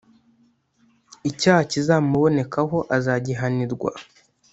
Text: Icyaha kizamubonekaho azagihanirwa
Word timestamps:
Icyaha 1.29 1.61
kizamubonekaho 1.71 2.77
azagihanirwa 2.95 3.91